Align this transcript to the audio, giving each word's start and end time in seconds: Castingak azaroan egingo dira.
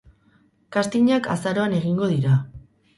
Castingak 0.77 1.31
azaroan 1.37 1.79
egingo 1.85 2.13
dira. 2.19 2.39